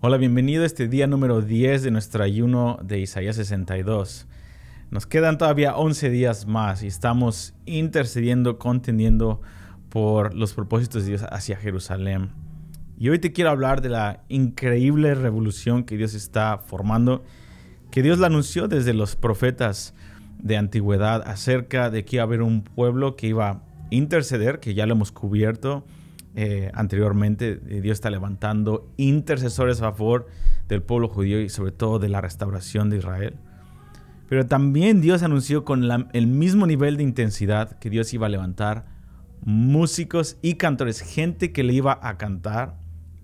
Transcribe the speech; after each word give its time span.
Hola, 0.00 0.16
bienvenido 0.16 0.62
a 0.62 0.66
este 0.66 0.86
día 0.86 1.08
número 1.08 1.42
10 1.42 1.82
de 1.82 1.90
nuestro 1.90 2.22
ayuno 2.22 2.78
de 2.84 3.00
Isaías 3.00 3.34
62. 3.34 4.28
Nos 4.92 5.06
quedan 5.06 5.38
todavía 5.38 5.74
11 5.74 6.10
días 6.10 6.46
más 6.46 6.84
y 6.84 6.86
estamos 6.86 7.56
intercediendo, 7.66 8.60
contendiendo 8.60 9.40
por 9.88 10.34
los 10.34 10.54
propósitos 10.54 11.02
de 11.02 11.08
Dios 11.08 11.26
hacia 11.28 11.56
Jerusalén. 11.56 12.30
Y 12.96 13.08
hoy 13.08 13.18
te 13.18 13.32
quiero 13.32 13.50
hablar 13.50 13.82
de 13.82 13.88
la 13.88 14.22
increíble 14.28 15.16
revolución 15.16 15.82
que 15.82 15.96
Dios 15.96 16.14
está 16.14 16.58
formando, 16.58 17.24
que 17.90 18.04
Dios 18.04 18.20
la 18.20 18.28
anunció 18.28 18.68
desde 18.68 18.94
los 18.94 19.16
profetas 19.16 19.94
de 20.38 20.56
antigüedad 20.56 21.24
acerca 21.26 21.90
de 21.90 22.04
que 22.04 22.16
iba 22.16 22.22
a 22.22 22.26
haber 22.26 22.42
un 22.42 22.62
pueblo 22.62 23.16
que 23.16 23.26
iba 23.26 23.48
a 23.50 23.62
interceder, 23.90 24.60
que 24.60 24.74
ya 24.74 24.86
lo 24.86 24.92
hemos 24.92 25.10
cubierto, 25.10 25.84
eh, 26.40 26.70
anteriormente, 26.72 27.60
eh, 27.66 27.80
Dios 27.80 27.96
está 27.96 28.10
levantando 28.10 28.88
intercesores 28.96 29.82
a 29.82 29.90
favor 29.90 30.28
del 30.68 30.84
pueblo 30.84 31.08
judío 31.08 31.40
y 31.40 31.48
sobre 31.48 31.72
todo 31.72 31.98
de 31.98 32.08
la 32.08 32.20
restauración 32.20 32.90
de 32.90 32.98
Israel. 32.98 33.34
Pero 34.28 34.46
también 34.46 35.00
Dios 35.00 35.24
anunció 35.24 35.64
con 35.64 35.82
el 36.12 36.26
mismo 36.28 36.68
nivel 36.68 36.96
de 36.96 37.02
intensidad 37.02 37.76
que 37.80 37.90
Dios 37.90 38.14
iba 38.14 38.26
a 38.26 38.30
levantar 38.30 38.86
músicos 39.40 40.36
y 40.40 40.54
cantores, 40.54 41.00
gente 41.00 41.50
que 41.50 41.64
le 41.64 41.72
iba 41.72 41.98
a 42.00 42.18
cantar 42.18 42.76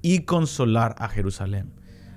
y 0.02 0.22
consolar 0.22 0.96
a 0.98 1.08
Jerusalén. 1.08 1.72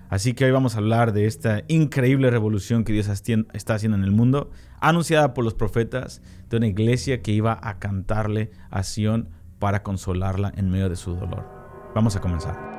Así 0.10 0.34
que 0.34 0.46
hoy 0.46 0.52
vamos 0.52 0.74
a 0.74 0.80
hablar 0.80 1.14
de 1.14 1.28
esta 1.28 1.62
increíble 1.68 2.32
revolución 2.32 2.84
que 2.84 2.94
Dios 2.94 3.08
está 3.08 3.76
haciendo 3.76 4.00
en 4.00 4.04
el 4.04 4.12
mundo, 4.12 4.50
anunciada 4.80 5.36
por 5.36 5.44
los 5.44 5.54
profetas 5.54 6.24
de 6.50 6.58
una 6.58 6.66
iglesia 6.66 7.22
que 7.22 7.34
iba 7.34 7.60
a 7.62 7.78
cantarle 7.78 8.50
a 8.72 8.82
Sion 8.82 9.37
para 9.60 9.84
consolarla 9.84 10.54
en 10.56 10.70
medio 10.70 10.90
de 10.90 10.96
su 10.96 11.16
dolor. 11.16 11.46
Vamos 11.94 12.16
a 12.16 12.22
comenzar. 12.22 12.78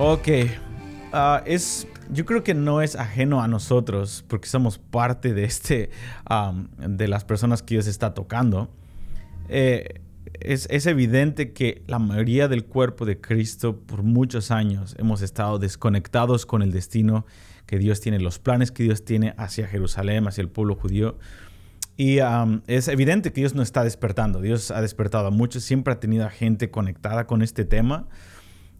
Ok, 0.00 0.28
ah, 1.12 1.42
es, 1.44 1.88
yo 2.10 2.24
creo 2.24 2.44
que 2.44 2.54
no 2.54 2.82
es 2.82 2.94
ajeno 2.94 3.42
a 3.42 3.48
nosotros 3.48 4.24
porque 4.28 4.48
somos 4.48 4.78
parte 4.78 5.34
de 5.34 5.44
este, 5.44 5.90
de 6.78 7.08
las 7.08 7.24
personas 7.24 7.62
que 7.62 7.74
Dios 7.74 7.86
está 7.88 8.14
tocando. 8.14 8.70
Eh, 9.48 10.00
es, 10.40 10.68
es, 10.70 10.86
evidente 10.86 11.52
que 11.52 11.82
la 11.86 11.98
mayoría 11.98 12.46
del 12.46 12.64
cuerpo 12.64 13.06
de 13.06 13.20
Cristo 13.20 13.80
por 13.80 14.02
muchos 14.02 14.50
años 14.50 14.94
hemos 14.98 15.20
estado 15.20 15.58
desconectados 15.58 16.46
con 16.46 16.62
el 16.62 16.70
destino 16.70 17.26
que 17.68 17.78
Dios 17.78 18.00
tiene, 18.00 18.18
los 18.18 18.38
planes 18.38 18.72
que 18.72 18.82
Dios 18.82 19.04
tiene 19.04 19.34
hacia 19.36 19.68
Jerusalén, 19.68 20.26
hacia 20.26 20.40
el 20.40 20.48
pueblo 20.48 20.74
judío. 20.74 21.18
Y 21.98 22.18
es 22.66 22.88
evidente 22.88 23.30
que 23.30 23.42
Dios 23.42 23.54
no 23.54 23.60
está 23.60 23.84
despertando. 23.84 24.40
Dios 24.40 24.70
ha 24.70 24.80
despertado 24.80 25.26
a 25.26 25.30
muchos, 25.30 25.64
siempre 25.64 25.92
ha 25.92 26.00
tenido 26.00 26.24
a 26.24 26.30
gente 26.30 26.70
conectada 26.70 27.26
con 27.26 27.42
este 27.42 27.66
tema, 27.66 28.08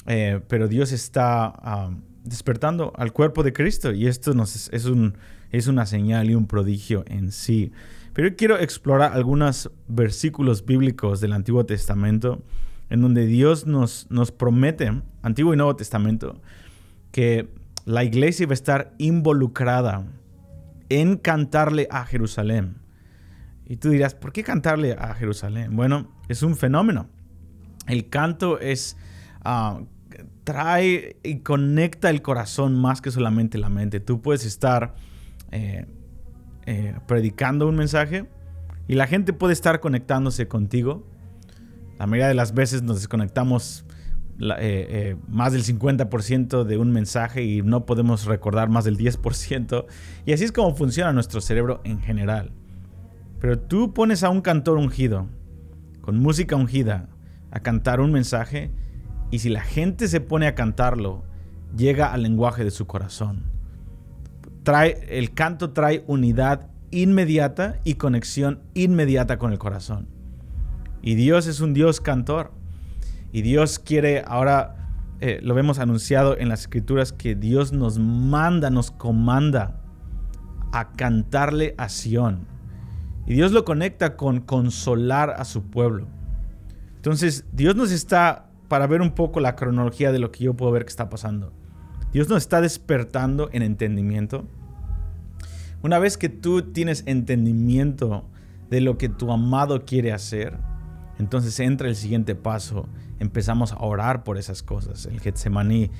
eh, 0.06 0.40
pero 0.48 0.68
Dios 0.68 0.92
está 0.92 1.90
despertando 2.24 2.94
al 2.96 3.12
cuerpo 3.12 3.42
de 3.42 3.52
Cristo 3.52 3.92
y 3.92 4.06
esto 4.06 4.32
es, 4.42 4.84
un, 4.86 5.18
es 5.50 5.66
una 5.66 5.84
señal 5.84 6.30
y 6.30 6.34
un 6.34 6.46
prodigio 6.46 7.04
en 7.08 7.30
sí. 7.30 7.72
Pero 8.14 8.28
yo 8.28 8.36
quiero 8.36 8.58
explorar 8.58 9.12
algunos 9.12 9.70
versículos 9.86 10.64
bíblicos 10.64 11.20
del 11.20 11.34
Antiguo 11.34 11.66
Testamento 11.66 12.42
en 12.88 13.02
donde 13.02 13.26
Dios 13.26 13.66
nos 13.66 14.32
promete, 14.32 15.02
Antiguo 15.20 15.52
y 15.52 15.58
Nuevo 15.58 15.76
Testamento, 15.76 16.40
que 17.12 17.50
la 17.88 18.04
iglesia 18.04 18.46
va 18.46 18.50
a 18.50 18.54
estar 18.54 18.92
involucrada 18.98 20.04
en 20.90 21.16
cantarle 21.16 21.88
a 21.90 22.04
Jerusalén. 22.04 22.76
Y 23.64 23.76
tú 23.78 23.88
dirás, 23.88 24.14
¿por 24.14 24.30
qué 24.34 24.42
cantarle 24.42 24.92
a 24.92 25.14
Jerusalén? 25.14 25.74
Bueno, 25.74 26.12
es 26.28 26.42
un 26.42 26.54
fenómeno. 26.54 27.08
El 27.86 28.10
canto 28.10 28.60
es... 28.60 28.98
Ah, 29.42 29.80
trae 30.44 31.16
y 31.22 31.38
conecta 31.38 32.10
el 32.10 32.20
corazón 32.20 32.78
más 32.78 33.00
que 33.00 33.10
solamente 33.10 33.56
la 33.56 33.70
mente. 33.70 34.00
Tú 34.00 34.20
puedes 34.20 34.44
estar 34.44 34.94
eh, 35.50 35.86
eh, 36.66 36.94
predicando 37.06 37.66
un 37.66 37.76
mensaje 37.76 38.28
y 38.86 38.96
la 38.96 39.06
gente 39.06 39.32
puede 39.32 39.54
estar 39.54 39.80
conectándose 39.80 40.46
contigo. 40.46 41.06
La 41.98 42.06
mayoría 42.06 42.28
de 42.28 42.34
las 42.34 42.52
veces 42.52 42.82
nos 42.82 42.96
desconectamos 42.96 43.86
eh, 44.40 44.56
eh, 44.60 45.16
más 45.28 45.52
del 45.52 45.64
50% 45.64 46.64
de 46.64 46.78
un 46.78 46.92
mensaje 46.92 47.42
y 47.42 47.62
no 47.62 47.86
podemos 47.86 48.24
recordar 48.24 48.68
más 48.68 48.84
del 48.84 48.96
10%. 48.96 49.86
Y 50.26 50.32
así 50.32 50.44
es 50.44 50.52
como 50.52 50.74
funciona 50.74 51.12
nuestro 51.12 51.40
cerebro 51.40 51.80
en 51.84 52.00
general. 52.00 52.52
Pero 53.40 53.58
tú 53.58 53.94
pones 53.94 54.22
a 54.22 54.30
un 54.30 54.40
cantor 54.40 54.78
ungido, 54.78 55.26
con 56.00 56.18
música 56.18 56.56
ungida, 56.56 57.08
a 57.50 57.60
cantar 57.60 58.00
un 58.00 58.12
mensaje 58.12 58.70
y 59.30 59.40
si 59.40 59.48
la 59.48 59.60
gente 59.60 60.08
se 60.08 60.20
pone 60.20 60.46
a 60.46 60.54
cantarlo, 60.54 61.24
llega 61.76 62.12
al 62.12 62.22
lenguaje 62.22 62.64
de 62.64 62.70
su 62.70 62.86
corazón. 62.86 63.44
Trae, 64.62 65.06
el 65.08 65.34
canto 65.34 65.72
trae 65.72 66.04
unidad 66.06 66.70
inmediata 66.90 67.80
y 67.84 67.94
conexión 67.94 68.60
inmediata 68.74 69.38
con 69.38 69.52
el 69.52 69.58
corazón. 69.58 70.08
Y 71.02 71.14
Dios 71.14 71.46
es 71.46 71.60
un 71.60 71.74
Dios 71.74 72.00
cantor. 72.00 72.52
Y 73.32 73.42
Dios 73.42 73.78
quiere, 73.78 74.22
ahora 74.26 74.78
eh, 75.20 75.40
lo 75.42 75.54
vemos 75.54 75.78
anunciado 75.78 76.38
en 76.38 76.48
las 76.48 76.60
escrituras, 76.60 77.12
que 77.12 77.34
Dios 77.34 77.72
nos 77.72 77.98
manda, 77.98 78.70
nos 78.70 78.90
comanda 78.90 79.80
a 80.72 80.92
cantarle 80.92 81.74
a 81.76 81.88
Sión. 81.88 82.46
Y 83.26 83.34
Dios 83.34 83.52
lo 83.52 83.64
conecta 83.64 84.16
con 84.16 84.40
consolar 84.40 85.30
a 85.30 85.44
su 85.44 85.62
pueblo. 85.62 86.06
Entonces, 86.96 87.44
Dios 87.52 87.76
nos 87.76 87.90
está, 87.90 88.50
para 88.68 88.86
ver 88.86 89.02
un 89.02 89.12
poco 89.12 89.40
la 89.40 89.56
cronología 89.56 90.12
de 90.12 90.18
lo 90.18 90.30
que 90.30 90.44
yo 90.44 90.54
puedo 90.54 90.72
ver 90.72 90.84
que 90.84 90.90
está 90.90 91.08
pasando, 91.10 91.52
Dios 92.12 92.28
nos 92.28 92.38
está 92.38 92.60
despertando 92.60 93.50
en 93.52 93.62
entendimiento. 93.62 94.46
Una 95.82 95.98
vez 95.98 96.16
que 96.16 96.28
tú 96.28 96.62
tienes 96.72 97.02
entendimiento 97.06 98.24
de 98.70 98.80
lo 98.80 98.98
que 98.98 99.08
tu 99.08 99.30
amado 99.30 99.84
quiere 99.84 100.12
hacer, 100.12 100.56
entonces 101.18 101.58
entra 101.60 101.88
el 101.88 101.96
siguiente 101.96 102.34
paso. 102.34 102.88
Empezamos 103.18 103.72
a 103.72 103.78
orar 103.78 104.22
por 104.22 104.38
esas 104.38 104.62
cosas. 104.62 105.06
El 105.06 105.20
Getsemaní 105.20 105.90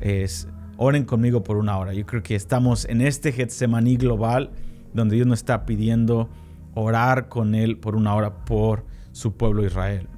es, 0.00 0.48
oren 0.76 1.04
conmigo 1.04 1.42
por 1.42 1.56
una 1.56 1.76
hora. 1.78 1.92
Yo 1.92 2.06
creo 2.06 2.22
que 2.22 2.36
estamos 2.36 2.84
en 2.84 3.00
este 3.00 3.32
Getsemaní 3.32 3.96
global 3.96 4.50
donde 4.94 5.16
Dios 5.16 5.26
nos 5.26 5.40
está 5.40 5.66
pidiendo 5.66 6.28
orar 6.74 7.28
con 7.28 7.54
Él 7.54 7.78
por 7.78 7.96
una 7.96 8.14
hora 8.14 8.44
por 8.44 8.84
su 9.12 9.36
pueblo 9.36 9.64
Israel. 9.64 10.08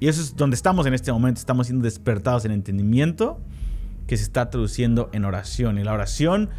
Y 0.00 0.08
eso 0.08 0.20
es 0.20 0.36
donde 0.36 0.54
estamos 0.54 0.86
en 0.86 0.94
este 0.94 1.12
momento. 1.12 1.38
Estamos 1.38 1.66
siendo 1.66 1.84
despertados 1.84 2.44
en 2.44 2.52
entendimiento 2.52 3.40
que 4.06 4.16
se 4.16 4.24
está 4.24 4.50
traduciendo 4.50 5.08
en 5.12 5.24
oración. 5.24 5.78
Y 5.78 5.84
la 5.84 5.92
oración, 5.92 6.50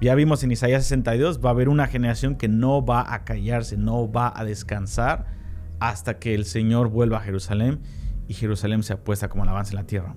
ya 0.00 0.14
vimos 0.14 0.42
en 0.42 0.52
Isaías 0.52 0.84
62, 0.84 1.40
va 1.44 1.50
a 1.50 1.52
haber 1.52 1.68
una 1.68 1.86
generación 1.86 2.36
que 2.36 2.48
no 2.48 2.84
va 2.84 3.12
a 3.12 3.24
callarse, 3.24 3.76
no 3.76 4.10
va 4.10 4.32
a 4.34 4.44
descansar 4.44 5.39
hasta 5.80 6.18
que 6.18 6.34
el 6.34 6.44
Señor 6.44 6.88
vuelva 6.88 7.18
a 7.18 7.22
Jerusalén 7.22 7.80
y 8.28 8.34
Jerusalén 8.34 8.82
se 8.82 8.92
apuesta 8.92 9.28
como 9.28 9.44
avance 9.44 9.72
en 9.72 9.76
la 9.76 9.86
tierra. 9.86 10.14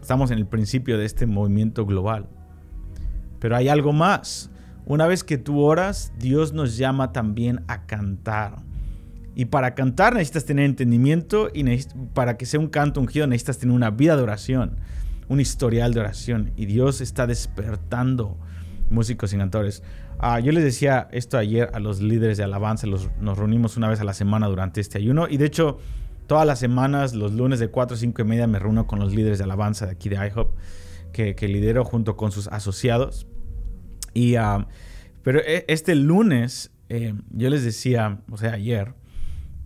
Estamos 0.00 0.30
en 0.30 0.38
el 0.38 0.46
principio 0.46 0.96
de 0.96 1.04
este 1.04 1.26
movimiento 1.26 1.84
global. 1.84 2.28
Pero 3.38 3.56
hay 3.56 3.68
algo 3.68 3.92
más. 3.92 4.50
Una 4.86 5.06
vez 5.06 5.24
que 5.24 5.36
tú 5.36 5.60
oras, 5.60 6.12
Dios 6.18 6.52
nos 6.52 6.76
llama 6.76 7.12
también 7.12 7.62
a 7.68 7.86
cantar. 7.86 8.62
Y 9.34 9.46
para 9.46 9.74
cantar 9.74 10.14
necesitas 10.14 10.44
tener 10.44 10.64
entendimiento 10.64 11.50
y 11.52 11.64
para 12.14 12.36
que 12.36 12.46
sea 12.46 12.60
un 12.60 12.68
canto 12.68 13.00
ungido 13.00 13.26
necesitas 13.26 13.58
tener 13.58 13.74
una 13.74 13.90
vida 13.90 14.16
de 14.16 14.22
oración, 14.22 14.76
un 15.28 15.40
historial 15.40 15.92
de 15.94 16.00
oración. 16.00 16.52
Y 16.56 16.66
Dios 16.66 17.00
está 17.00 17.26
despertando 17.26 18.38
músicos 18.90 19.32
y 19.32 19.38
cantores. 19.38 19.82
Ah, 20.18 20.40
yo 20.40 20.52
les 20.52 20.64
decía 20.64 21.08
esto 21.12 21.38
ayer 21.38 21.70
a 21.72 21.80
los 21.80 22.00
líderes 22.00 22.36
de 22.36 22.44
alabanza, 22.44 22.86
nos 22.86 23.38
reunimos 23.38 23.76
una 23.76 23.88
vez 23.88 24.00
a 24.00 24.04
la 24.04 24.14
semana 24.14 24.46
durante 24.48 24.80
este 24.80 24.98
ayuno 24.98 25.26
y 25.28 25.36
de 25.38 25.46
hecho 25.46 25.78
todas 26.26 26.46
las 26.46 26.58
semanas, 26.58 27.14
los 27.14 27.32
lunes 27.32 27.58
de 27.58 27.68
4 27.68 27.94
o 27.94 27.98
5 27.98 28.22
y 28.22 28.24
media 28.24 28.46
me 28.46 28.58
reúno 28.58 28.86
con 28.86 29.00
los 29.00 29.14
líderes 29.14 29.38
de 29.38 29.44
alabanza 29.44 29.86
de 29.86 29.92
aquí 29.92 30.08
de 30.08 30.16
IHOP 30.28 30.54
que, 31.12 31.34
que 31.34 31.48
lidero 31.48 31.84
junto 31.84 32.16
con 32.16 32.30
sus 32.30 32.46
asociados. 32.48 33.26
Y, 34.14 34.36
ah, 34.36 34.68
pero 35.22 35.40
e, 35.40 35.64
este 35.68 35.94
lunes 35.94 36.70
eh, 36.88 37.14
yo 37.30 37.50
les 37.50 37.64
decía, 37.64 38.20
o 38.30 38.36
sea, 38.36 38.54
ayer, 38.54 38.94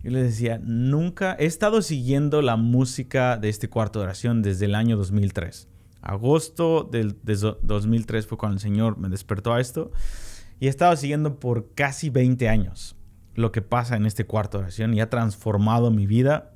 yo 0.03 0.11
les 0.11 0.23
decía, 0.23 0.59
nunca 0.63 1.35
he 1.39 1.45
estado 1.45 1.81
siguiendo 1.81 2.43
la 2.43 2.55
música 2.55 3.37
de 3.37 3.49
este 3.49 3.67
cuarto 3.67 3.99
de 3.99 4.05
oración 4.05 4.43
desde 4.43 4.65
el 4.65 4.75
año 4.75 4.95
2003. 4.95 5.67
Agosto 6.05 6.83
del, 6.83 7.17
de 7.23 7.35
2003 7.63 8.27
fue 8.27 8.37
cuando 8.37 8.53
el 8.53 8.61
Señor 8.61 8.97
me 8.97 9.09
despertó 9.09 9.53
a 9.53 9.59
esto. 9.59 9.91
Y 10.59 10.67
he 10.67 10.69
estado 10.69 10.95
siguiendo 10.95 11.39
por 11.39 11.73
casi 11.73 12.09
20 12.09 12.47
años 12.47 12.95
lo 13.33 13.51
que 13.51 13.61
pasa 13.61 13.97
en 13.97 14.05
este 14.05 14.25
cuarto 14.25 14.57
de 14.57 14.65
oración 14.65 14.93
y 14.93 15.01
ha 15.01 15.09
transformado 15.09 15.91
mi 15.91 16.07
vida 16.07 16.53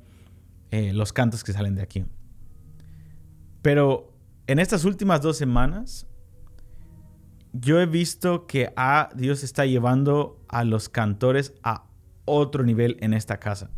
eh, 0.70 0.94
los 0.94 1.12
cantos 1.12 1.44
que 1.44 1.52
salen 1.52 1.74
de 1.74 1.82
aquí. 1.82 2.06
Pero 3.60 4.14
en 4.46 4.58
estas 4.58 4.84
últimas 4.84 5.20
dos 5.20 5.36
semanas, 5.36 6.06
yo 7.52 7.80
he 7.80 7.86
visto 7.86 8.46
que 8.46 8.72
a 8.76 9.10
Dios 9.14 9.42
está 9.42 9.66
llevando 9.66 10.40
a 10.48 10.64
los 10.64 10.88
cantores 10.88 11.52
a 11.62 11.84
otro 12.24 12.64
nivel 12.64 12.96
en 13.00 13.12
esta 13.12 13.38
casa. 13.38 13.70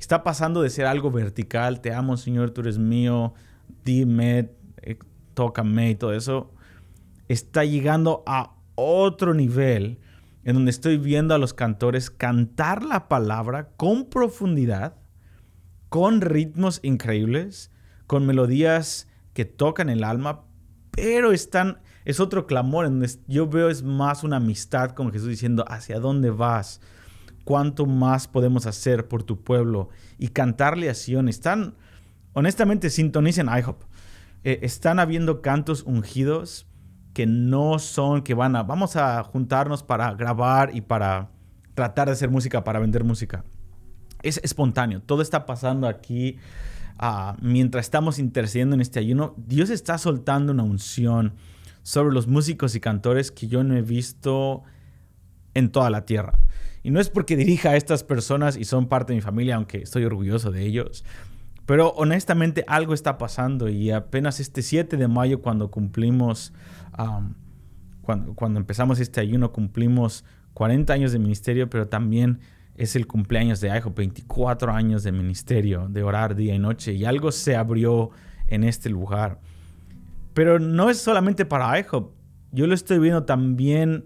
Está 0.00 0.24
pasando 0.24 0.62
de 0.62 0.70
ser 0.70 0.86
algo 0.86 1.10
vertical, 1.10 1.80
te 1.80 1.92
amo 1.92 2.16
Señor, 2.16 2.50
tú 2.50 2.62
eres 2.62 2.78
mío, 2.78 3.34
dime, 3.84 4.50
tócame 5.36 5.90
y 5.90 5.94
todo 5.94 6.14
eso. 6.14 6.52
Está 7.28 7.64
llegando 7.64 8.24
a 8.26 8.56
otro 8.74 9.34
nivel 9.34 10.00
en 10.42 10.54
donde 10.54 10.70
estoy 10.70 10.96
viendo 10.96 11.34
a 11.34 11.38
los 11.38 11.54
cantores 11.54 12.10
cantar 12.10 12.82
la 12.84 13.08
palabra 13.08 13.68
con 13.76 14.06
profundidad, 14.06 14.96
con 15.88 16.20
ritmos 16.20 16.80
increíbles, 16.82 17.70
con 18.06 18.26
melodías 18.26 19.08
que 19.34 19.44
tocan 19.44 19.90
el 19.90 20.04
alma, 20.04 20.44
pero 20.92 21.32
están, 21.32 21.80
es 22.04 22.20
otro 22.20 22.46
clamor 22.46 22.86
en 22.86 23.00
donde 23.00 23.10
yo 23.26 23.46
veo 23.46 23.68
es 23.68 23.82
más 23.82 24.24
una 24.24 24.36
amistad 24.36 24.92
con 24.92 25.12
Jesús 25.12 25.28
diciendo, 25.28 25.64
¿hacia 25.68 26.00
dónde 26.00 26.30
vas? 26.30 26.80
¿Cuánto 27.44 27.84
más 27.86 28.26
podemos 28.26 28.66
hacer 28.66 29.08
por 29.08 29.22
tu 29.22 29.42
pueblo? 29.42 29.90
Y 30.16 30.28
cantarle 30.28 30.88
a 30.88 30.94
Sion. 30.94 31.28
Están, 31.28 31.74
honestamente, 32.32 32.88
sintonicen 32.88 33.48
IHOP. 33.48 33.82
Eh, 34.46 34.60
están 34.62 34.98
habiendo 34.98 35.42
cantos 35.42 35.82
ungidos 35.82 36.66
que 37.12 37.26
no 37.26 37.78
son 37.78 38.22
que 38.22 38.34
van 38.34 38.56
a, 38.56 38.62
vamos 38.62 38.96
a 38.96 39.22
juntarnos 39.24 39.82
para 39.82 40.14
grabar 40.14 40.70
y 40.74 40.80
para 40.80 41.30
tratar 41.74 42.06
de 42.06 42.12
hacer 42.12 42.30
música, 42.30 42.64
para 42.64 42.78
vender 42.78 43.04
música. 43.04 43.44
Es 44.22 44.40
espontáneo, 44.42 45.02
todo 45.02 45.20
está 45.20 45.46
pasando 45.46 45.86
aquí 45.86 46.38
Ah, 46.98 47.36
mientras 47.42 47.84
estamos 47.84 48.18
intercediendo 48.18 48.74
en 48.74 48.80
este 48.80 48.98
ayuno, 48.98 49.34
Dios 49.36 49.68
está 49.68 49.98
soltando 49.98 50.52
una 50.52 50.62
unción 50.62 51.34
sobre 51.82 52.14
los 52.14 52.26
músicos 52.26 52.74
y 52.74 52.80
cantores 52.80 53.30
que 53.30 53.48
yo 53.48 53.62
no 53.64 53.76
he 53.76 53.82
visto 53.82 54.62
en 55.54 55.70
toda 55.70 55.90
la 55.90 56.06
tierra. 56.06 56.38
Y 56.82 56.90
no 56.90 57.00
es 57.00 57.10
porque 57.10 57.36
dirija 57.36 57.70
a 57.70 57.76
estas 57.76 58.02
personas 58.02 58.56
y 58.56 58.64
son 58.64 58.88
parte 58.88 59.12
de 59.12 59.16
mi 59.16 59.20
familia, 59.20 59.56
aunque 59.56 59.78
estoy 59.78 60.04
orgulloso 60.04 60.50
de 60.50 60.64
ellos. 60.64 61.04
Pero 61.66 61.90
honestamente 61.90 62.64
algo 62.68 62.94
está 62.94 63.18
pasando 63.18 63.68
y 63.68 63.90
apenas 63.90 64.38
este 64.40 64.62
7 64.62 64.96
de 64.96 65.08
mayo 65.08 65.42
cuando 65.42 65.70
cumplimos, 65.70 66.52
cuando, 68.02 68.58
empezamos 68.58 69.00
este 69.00 69.20
ayuno, 69.20 69.52
cumplimos 69.52 70.24
40 70.54 70.92
años 70.92 71.12
de 71.12 71.18
ministerio, 71.18 71.68
pero 71.68 71.88
también 71.88 72.38
es 72.76 72.94
el 72.94 73.06
cumpleaños 73.06 73.60
de 73.60 73.68
IHOP, 73.76 73.96
24 73.96 74.72
años 74.72 75.02
de 75.02 75.10
ministerio, 75.10 75.88
de 75.88 76.02
orar 76.02 76.36
día 76.36 76.54
y 76.54 76.58
noche, 76.58 76.94
y 76.94 77.04
algo 77.04 77.32
se 77.32 77.56
abrió 77.56 78.10
en 78.46 78.64
este 78.64 78.88
lugar. 78.88 79.40
Pero 80.34 80.60
no 80.60 80.88
es 80.88 80.98
solamente 80.98 81.44
para 81.46 81.78
IHOP, 81.80 82.12
yo 82.52 82.66
lo 82.66 82.74
estoy 82.74 82.98
viendo 83.00 83.24
también 83.24 84.04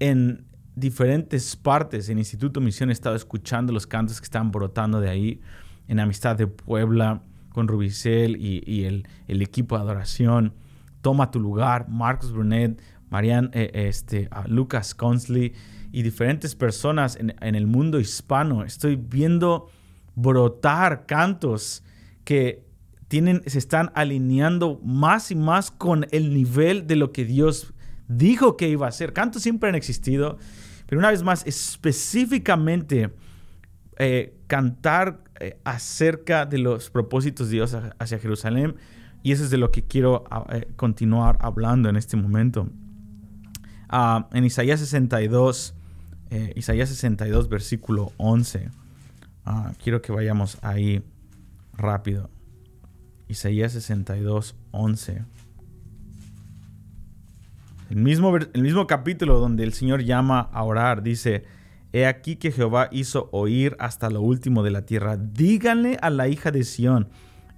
en 0.00 0.44
diferentes 0.74 1.56
partes. 1.56 2.08
En 2.08 2.18
Instituto 2.18 2.60
Misión 2.60 2.90
he 2.90 2.92
estado 2.92 3.16
escuchando 3.16 3.72
los 3.72 3.86
cantos 3.86 4.20
que 4.20 4.24
están 4.24 4.50
brotando 4.50 5.00
de 5.00 5.08
ahí, 5.08 5.40
en 5.90 5.98
Amistad 5.98 6.36
de 6.36 6.46
Puebla, 6.46 7.24
con 7.48 7.66
Rubicel 7.66 8.36
y, 8.36 8.84
el, 8.84 9.04
equipo 9.26 9.76
de 9.76 9.82
adoración. 9.82 10.54
Toma 11.02 11.32
tu 11.32 11.40
lugar, 11.40 11.88
Marcos 11.88 12.32
Brunet, 12.32 12.80
Marian, 13.10 13.50
eh, 13.54 13.72
este, 13.74 14.30
Lucas 14.46 14.94
Consley 14.94 15.52
y 15.90 16.02
diferentes 16.02 16.54
personas 16.54 17.16
en, 17.16 17.54
el 17.56 17.66
mundo 17.66 17.98
hispano. 17.98 18.62
Estoy 18.62 18.94
viendo 18.94 19.68
brotar 20.14 21.06
cantos 21.06 21.82
que 22.22 22.64
tienen, 23.08 23.42
se 23.46 23.58
están 23.58 23.90
alineando 23.96 24.80
más 24.84 25.32
y 25.32 25.34
más 25.34 25.72
con 25.72 26.06
el 26.12 26.32
nivel 26.32 26.86
de 26.86 26.94
lo 26.94 27.10
que 27.10 27.24
Dios 27.24 27.74
dijo 28.06 28.56
que 28.56 28.68
iba 28.68 28.86
a 28.86 28.92
ser. 28.92 29.12
Cantos 29.12 29.42
siempre 29.42 29.68
han 29.68 29.74
existido, 29.74 30.38
pero 30.86 31.00
una 31.00 31.10
vez 31.10 31.24
más, 31.24 31.44
específicamente 31.48 33.12
eh, 33.98 34.38
cantar 34.46 35.24
eh, 35.40 35.58
acerca 35.64 36.44
de 36.44 36.58
los 36.58 36.90
propósitos 36.90 37.48
de 37.48 37.54
Dios 37.54 37.76
hacia 37.98 38.18
Jerusalén. 38.18 38.76
Y 39.22 39.32
eso 39.32 39.44
es 39.44 39.50
de 39.50 39.56
lo 39.56 39.70
que 39.70 39.82
quiero 39.82 40.24
eh, 40.50 40.70
continuar 40.76 41.38
hablando 41.40 41.88
en 41.88 41.96
este 41.96 42.16
momento. 42.16 42.68
Ah, 43.88 44.28
en 44.32 44.44
Isaías 44.44 44.80
62, 44.80 45.74
eh, 46.30 46.52
Isaías 46.56 46.90
62, 46.90 47.48
versículo 47.48 48.12
11. 48.18 48.68
Ah, 49.44 49.72
quiero 49.82 50.02
que 50.02 50.12
vayamos 50.12 50.58
ahí 50.62 51.02
rápido. 51.72 52.30
Isaías 53.28 53.72
62, 53.72 54.54
11. 54.70 55.24
El 57.88 57.96
mismo, 57.96 58.36
el 58.36 58.62
mismo 58.62 58.86
capítulo 58.86 59.40
donde 59.40 59.64
el 59.64 59.72
Señor 59.72 60.04
llama 60.04 60.40
a 60.52 60.62
orar, 60.62 61.02
dice, 61.02 61.44
He 61.92 62.06
aquí 62.06 62.36
que 62.36 62.52
Jehová 62.52 62.88
hizo 62.92 63.28
oír 63.32 63.76
hasta 63.78 64.10
lo 64.10 64.20
último 64.20 64.62
de 64.62 64.70
la 64.70 64.86
tierra. 64.86 65.16
Díganle 65.16 65.98
a 66.00 66.10
la 66.10 66.28
hija 66.28 66.50
de 66.50 66.64
Sión, 66.64 67.08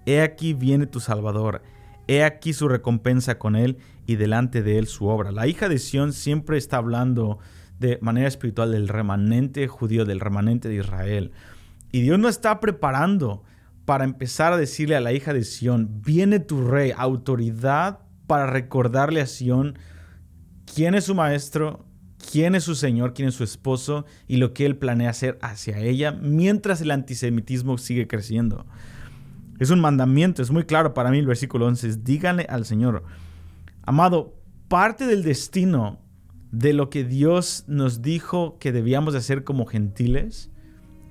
He 0.07 0.21
aquí 0.21 0.55
viene 0.55 0.87
tu 0.87 1.01
Salvador. 1.01 1.63
He 2.09 2.25
aquí 2.25 2.53
su 2.53 2.69
recompensa 2.69 3.39
con 3.39 3.55
él 3.55 3.79
y 4.07 4.17
delante 4.17 4.63
de 4.63 4.79
él 4.79 4.87
su 4.87 5.07
obra. 5.07 5.31
La 5.31 5.47
hija 5.47 5.69
de 5.69 5.79
Sión 5.79 6.13
siempre 6.13 6.59
está 6.59 6.79
hablando 6.79 7.39
de 7.79 7.99
manera 8.01 8.29
espiritual 8.29 8.73
del 8.73 8.89
remanente 8.89 9.69
judío, 9.69 10.05
del 10.05 10.21
remanente 10.21 10.69
de 10.69 10.77
Israel. 10.77 11.33
Y 11.93 12.01
Dios 12.01 12.19
no 12.19 12.29
está 12.29 12.59
preparando 12.59 13.45
para 13.85 14.05
empezar 14.05 14.53
a 14.53 14.57
decirle 14.57 14.97
a 14.97 15.01
la 15.01 15.13
hija 15.13 15.33
de 15.33 15.45
Sión, 15.45 16.03
viene 16.03 16.41
tu 16.41 16.67
rey, 16.67 16.93
autoridad 16.97 18.01
para 18.27 18.47
recordarle 18.47 19.21
a 19.21 19.27
Sión 19.27 19.79
quién 20.73 20.95
es 20.95 21.05
su 21.05 21.15
maestro, 21.15 21.85
quién 22.33 22.55
es 22.55 22.65
su 22.65 22.75
señor, 22.75 23.13
quién 23.13 23.29
es 23.29 23.35
su 23.35 23.45
esposo 23.45 24.07
y 24.27 24.39
lo 24.39 24.55
que 24.55 24.65
él 24.65 24.79
planea 24.79 25.11
hacer 25.11 25.39
hacia 25.43 25.79
ella 25.81 26.13
mientras 26.13 26.81
el 26.81 26.91
antisemitismo 26.91 27.77
sigue 27.77 28.09
creciendo. 28.09 28.65
Es 29.59 29.69
un 29.69 29.81
mandamiento, 29.81 30.41
es 30.41 30.51
muy 30.51 30.65
claro 30.65 30.95
para 30.95 31.11
mí 31.11 31.19
el 31.19 31.27
versículo 31.27 31.67
11, 31.67 31.99
díganle 32.03 32.47
al 32.49 32.65
Señor, 32.65 33.05
amado, 33.83 34.35
parte 34.69 35.07
del 35.07 35.25
destino 35.25 36.01
de 36.51 36.73
lo 36.73 36.89
que 36.89 37.05
Dios 37.05 37.65
nos 37.67 38.01
dijo 38.01 38.57
que 38.59 38.73
debíamos 38.73 39.13
de 39.13 39.19
hacer 39.19 39.45
como 39.45 39.67
gentiles 39.67 40.51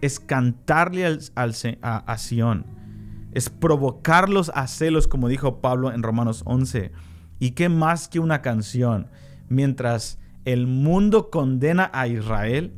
es 0.01 0.19
cantarle 0.19 1.05
a, 1.05 1.97
a 1.97 2.17
Sion, 2.17 2.65
es 3.31 3.51
provocarlos 3.51 4.51
a 4.55 4.65
celos, 4.65 5.07
como 5.07 5.27
dijo 5.27 5.61
Pablo 5.61 5.91
en 5.91 6.01
Romanos 6.01 6.41
11. 6.45 6.91
¿Y 7.37 7.51
qué 7.51 7.69
más 7.69 8.07
que 8.07 8.19
una 8.19 8.41
canción? 8.41 9.07
Mientras 9.49 10.17
el 10.45 10.67
mundo 10.67 11.29
condena 11.29 11.89
a 11.93 12.07
Israel, 12.07 12.73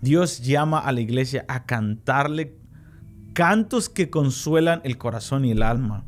Dios 0.00 0.40
llama 0.40 0.78
a 0.78 0.92
la 0.92 1.00
iglesia 1.00 1.44
a 1.48 1.64
cantarle 1.64 2.56
cantos 3.34 3.88
que 3.88 4.10
consuelan 4.10 4.80
el 4.84 4.98
corazón 4.98 5.44
y 5.44 5.52
el 5.52 5.62
alma 5.62 6.04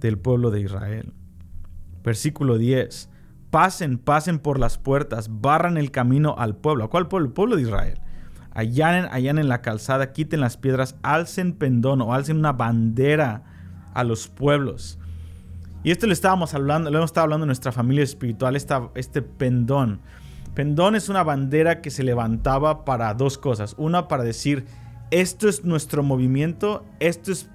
del 0.00 0.18
pueblo 0.18 0.50
de 0.50 0.60
Israel. 0.60 1.12
Versículo 2.02 2.58
10 2.58 3.08
pasen, 3.50 3.98
pasen 3.98 4.38
por 4.38 4.58
las 4.58 4.78
puertas, 4.78 5.40
barran 5.40 5.76
el 5.76 5.90
camino 5.90 6.34
al 6.38 6.56
pueblo. 6.56 6.84
¿A 6.84 6.90
cuál 6.90 7.08
pueblo? 7.08 7.28
El 7.28 7.32
pueblo 7.32 7.56
de 7.56 7.62
Israel. 7.62 8.00
Allanen, 8.52 9.06
allanen 9.10 9.44
en 9.44 9.48
la 9.48 9.62
calzada, 9.62 10.12
quiten 10.12 10.40
las 10.40 10.56
piedras, 10.56 10.96
alcen 11.02 11.52
pendón 11.52 12.00
o 12.00 12.14
alcen 12.14 12.38
una 12.38 12.52
bandera 12.52 13.44
a 13.94 14.04
los 14.04 14.28
pueblos. 14.28 14.98
Y 15.86 15.92
esto 15.92 16.08
le 16.08 16.14
estábamos 16.14 16.52
hablando, 16.52 16.90
lo 16.90 16.98
hemos 16.98 17.10
estado 17.10 17.26
hablando 17.26 17.44
en 17.44 17.46
nuestra 17.46 17.70
familia 17.70 18.02
espiritual, 18.02 18.56
este 18.56 19.22
pendón. 19.22 20.00
Pendón 20.52 20.96
es 20.96 21.08
una 21.08 21.22
bandera 21.22 21.80
que 21.80 21.90
se 21.90 22.02
levantaba 22.02 22.84
para 22.84 23.14
dos 23.14 23.38
cosas. 23.38 23.76
Una, 23.78 24.08
para 24.08 24.24
decir, 24.24 24.64
esto 25.12 25.48
es 25.48 25.64
nuestro 25.64 26.02
movimiento, 26.02 26.84
esto 26.98 27.30
es 27.30 27.48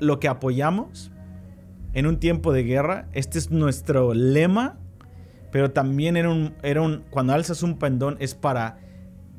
lo 0.00 0.18
que 0.18 0.26
apoyamos 0.26 1.12
en 1.92 2.08
un 2.08 2.18
tiempo 2.18 2.52
de 2.52 2.64
guerra, 2.64 3.06
este 3.12 3.38
es 3.38 3.52
nuestro 3.52 4.14
lema 4.14 4.80
pero 5.52 5.70
también 5.70 6.18
era 6.18 6.28
un, 6.28 6.54
era 6.62 6.82
un, 6.82 7.04
cuando 7.08 7.32
alzas 7.32 7.62
un 7.62 7.78
pendón 7.78 8.16
es 8.20 8.34
para 8.34 8.78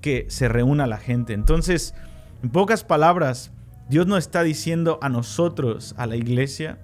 que 0.01 0.25
se 0.29 0.47
reúna 0.47 0.87
la 0.87 0.97
gente. 0.97 1.33
Entonces, 1.33 1.93
en 2.41 2.49
pocas 2.49 2.83
palabras, 2.83 3.51
Dios 3.89 4.07
nos 4.07 4.19
está 4.19 4.41
diciendo 4.41 4.99
a 5.01 5.09
nosotros, 5.09 5.93
a 5.97 6.07
la 6.07 6.15
iglesia, 6.15 6.79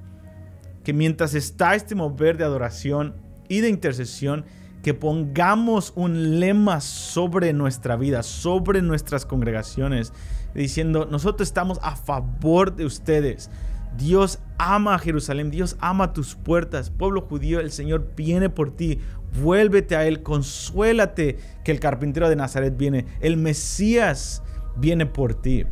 que 0.84 0.94
mientras 0.94 1.34
está 1.34 1.76
este 1.76 1.96
mover 1.96 2.38
de 2.38 2.44
adoración 2.44 3.16
y 3.48 3.62
de 3.62 3.70
intercesión, 3.70 4.46
que 4.84 4.94
pongamos 4.94 5.94
un 5.96 6.42
lema 6.42 6.82
sobre 6.82 7.54
nuestra 7.54 7.96
vida, 7.96 8.22
sobre 8.22 8.82
nuestras 8.82 9.26
congregaciones, 9.26 10.12
diciendo, 10.54 11.08
nosotros 11.10 11.48
estamos 11.48 11.80
a 11.82 11.96
favor 11.96 12.76
de 12.76 12.86
ustedes. 12.86 13.50
Dios 13.98 14.40
ama 14.58 14.96
a 14.96 15.00
Jerusalén, 15.00 15.52
Dios 15.52 15.78
ama 15.80 16.12
tus 16.12 16.36
puertas. 16.36 16.90
Pueblo 16.90 17.22
judío, 17.22 17.62
el 17.62 17.72
Señor 17.72 18.12
viene 18.18 18.50
por 18.50 18.76
ti. 18.76 19.00
Vuélvete 19.42 19.96
a 19.96 20.06
Él, 20.06 20.22
consuélate 20.22 21.38
que 21.64 21.72
el 21.72 21.80
carpintero 21.80 22.28
de 22.28 22.36
Nazaret 22.36 22.76
viene. 22.76 23.06
El 23.22 23.38
Mesías 23.38 24.44
viene 24.76 25.06
por 25.06 25.34
ti. 25.34 25.64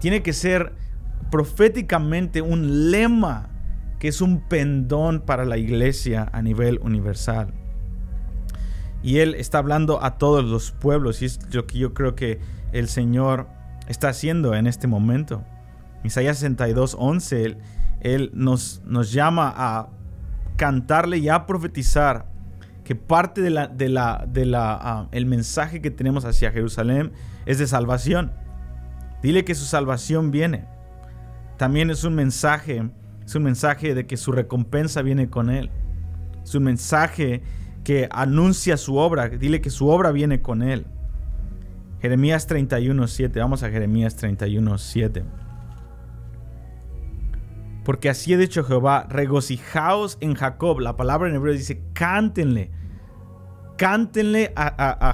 Tiene 0.00 0.22
que 0.22 0.32
ser 0.32 0.72
proféticamente 1.30 2.42
un 2.42 2.90
lema 2.90 3.51
que 4.02 4.08
es 4.08 4.20
un 4.20 4.40
pendón 4.40 5.20
para 5.20 5.44
la 5.44 5.58
iglesia 5.58 6.28
a 6.32 6.42
nivel 6.42 6.80
universal. 6.82 7.54
Y 9.00 9.18
Él 9.18 9.36
está 9.36 9.58
hablando 9.58 10.02
a 10.02 10.18
todos 10.18 10.44
los 10.44 10.72
pueblos 10.72 11.22
y 11.22 11.26
es 11.26 11.38
lo 11.54 11.68
que 11.68 11.78
yo 11.78 11.94
creo 11.94 12.16
que 12.16 12.40
el 12.72 12.88
Señor 12.88 13.46
está 13.86 14.08
haciendo 14.08 14.56
en 14.56 14.66
este 14.66 14.88
momento. 14.88 15.44
Isaías 16.02 16.38
62, 16.38 16.96
11, 16.98 17.44
él, 17.44 17.58
él 18.00 18.30
nos, 18.34 18.82
nos 18.84 19.12
llama 19.12 19.54
a 19.56 19.90
cantarle 20.56 21.18
y 21.18 21.28
a 21.28 21.46
profetizar 21.46 22.26
que 22.82 22.96
parte 22.96 23.40
de 23.40 23.50
la, 23.50 23.68
de 23.68 23.88
la, 23.88 24.26
de 24.26 24.46
la, 24.46 25.06
el 25.12 25.26
mensaje 25.26 25.80
que 25.80 25.92
tenemos 25.92 26.24
hacia 26.24 26.50
Jerusalén 26.50 27.12
es 27.46 27.60
de 27.60 27.68
salvación. 27.68 28.32
Dile 29.22 29.44
que 29.44 29.54
su 29.54 29.64
salvación 29.64 30.32
viene. 30.32 30.64
También 31.56 31.88
es 31.88 32.02
un 32.02 32.16
mensaje, 32.16 32.90
es 33.24 33.34
un 33.34 33.42
mensaje 33.42 33.94
de 33.94 34.06
que 34.06 34.16
su 34.16 34.32
recompensa 34.32 35.02
viene 35.02 35.30
con 35.30 35.50
él. 35.50 35.70
Es 36.42 36.54
un 36.54 36.64
mensaje 36.64 37.42
que 37.84 38.08
anuncia 38.10 38.76
su 38.76 38.96
obra. 38.96 39.28
Dile 39.28 39.60
que 39.60 39.70
su 39.70 39.88
obra 39.88 40.12
viene 40.12 40.42
con 40.42 40.62
él. 40.62 40.86
Jeremías 42.00 42.48
31.7. 42.48 43.38
Vamos 43.38 43.62
a 43.62 43.70
Jeremías 43.70 44.20
31.7. 44.20 45.22
Porque 47.84 48.08
así 48.08 48.32
ha 48.34 48.38
dicho 48.38 48.64
Jehová, 48.64 49.06
regocijaos 49.08 50.18
en 50.20 50.34
Jacob. 50.34 50.80
La 50.80 50.96
palabra 50.96 51.28
en 51.28 51.36
hebreo 51.36 51.54
dice, 51.54 51.82
cántenle. 51.92 52.70
Cántenle 53.76 54.52
a, 54.54 55.12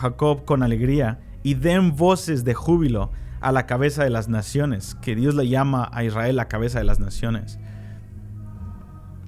Jacob 0.00 0.44
con 0.44 0.62
alegría 0.62 1.20
y 1.42 1.54
den 1.54 1.94
voces 1.94 2.44
de 2.44 2.54
júbilo 2.54 3.12
a 3.40 3.52
la 3.52 3.66
cabeza 3.66 4.04
de 4.04 4.10
las 4.10 4.28
naciones, 4.28 4.96
que 5.02 5.14
Dios 5.14 5.34
le 5.34 5.48
llama 5.48 5.88
a 5.92 6.04
Israel 6.04 6.36
la 6.36 6.48
cabeza 6.48 6.78
de 6.78 6.84
las 6.84 7.00
naciones. 7.00 7.58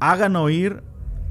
Hagan 0.00 0.36
oír, 0.36 0.82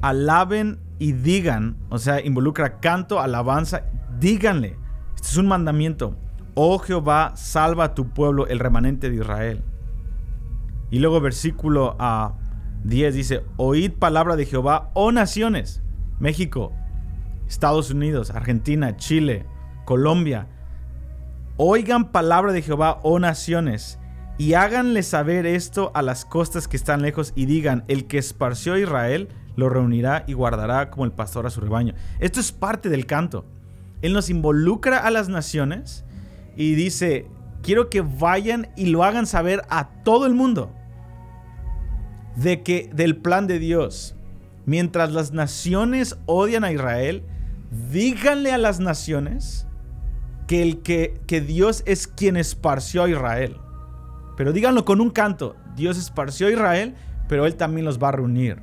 alaben 0.01 0.79
y 0.99 1.13
digan, 1.13 1.77
o 1.89 1.97
sea, 1.97 2.21
involucra 2.23 2.79
canto, 2.79 3.19
alabanza, 3.19 3.83
díganle. 4.19 4.77
Este 5.15 5.27
es 5.27 5.37
un 5.37 5.47
mandamiento. 5.47 6.15
Oh 6.55 6.77
Jehová, 6.79 7.33
salva 7.35 7.85
a 7.85 7.95
tu 7.95 8.09
pueblo, 8.09 8.47
el 8.47 8.59
remanente 8.59 9.09
de 9.09 9.15
Israel. 9.15 9.63
Y 10.91 10.99
luego 10.99 11.21
versículo 11.21 11.95
a 11.99 12.25
ah, 12.25 12.37
10 12.83 13.13
dice, 13.13 13.43
oíd 13.57 13.93
palabra 13.93 14.35
de 14.35 14.45
Jehová, 14.45 14.91
oh 14.93 15.11
naciones, 15.11 15.83
México, 16.19 16.73
Estados 17.47 17.91
Unidos, 17.91 18.31
Argentina, 18.31 18.95
Chile, 18.97 19.45
Colombia. 19.85 20.47
Oigan 21.61 22.13
palabra 22.13 22.53
de 22.53 22.61
Jehová, 22.61 23.01
oh 23.03 23.19
naciones, 23.19 23.99
y 24.37 24.53
háganle 24.53 25.03
saber 25.03 25.45
esto 25.45 25.91
a 25.93 26.01
las 26.01 26.23
costas 26.23 26.69
que 26.69 26.77
están 26.77 27.01
lejos 27.01 27.33
y 27.35 27.47
digan, 27.47 27.83
el 27.89 28.07
que 28.07 28.17
esparció 28.17 28.75
a 28.75 28.79
Israel 28.79 29.27
lo 29.57 29.67
reunirá 29.67 30.23
y 30.25 30.31
guardará 30.31 30.89
como 30.89 31.03
el 31.03 31.11
pastor 31.11 31.45
a 31.45 31.49
su 31.49 31.59
rebaño. 31.59 31.95
Esto 32.21 32.39
es 32.39 32.53
parte 32.53 32.87
del 32.87 33.05
canto. 33.05 33.43
Él 34.01 34.13
nos 34.13 34.29
involucra 34.29 34.99
a 34.99 35.11
las 35.11 35.27
naciones 35.27 36.05
y 36.55 36.75
dice, 36.75 37.27
quiero 37.61 37.89
que 37.89 37.99
vayan 37.99 38.69
y 38.77 38.85
lo 38.85 39.03
hagan 39.03 39.27
saber 39.27 39.63
a 39.67 39.89
todo 40.05 40.27
el 40.27 40.35
mundo 40.35 40.73
de 42.37 42.63
que 42.63 42.89
del 42.93 43.17
plan 43.17 43.47
de 43.47 43.59
Dios. 43.59 44.15
Mientras 44.65 45.11
las 45.11 45.33
naciones 45.33 46.17
odian 46.25 46.63
a 46.63 46.71
Israel, 46.71 47.25
díganle 47.91 48.53
a 48.53 48.57
las 48.57 48.79
naciones 48.79 49.67
que, 50.49 50.63
el 50.63 50.81
que, 50.81 51.21
que 51.27 51.41
Dios 51.41 51.83
es 51.85 52.07
quien 52.07 52.35
esparció 52.35 53.03
a 53.03 53.09
Israel. 53.09 53.57
Pero 54.35 54.51
díganlo 54.51 54.83
con 54.83 54.99
un 54.99 55.11
canto. 55.11 55.55
Dios 55.75 55.95
esparció 55.95 56.47
a 56.47 56.49
Israel, 56.49 56.95
pero 57.27 57.45
Él 57.45 57.53
también 57.53 57.85
los 57.85 58.01
va 58.01 58.07
a 58.09 58.13
reunir. 58.13 58.59